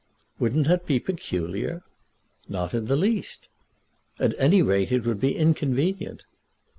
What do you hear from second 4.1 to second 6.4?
"At any rate it would be inconvenient."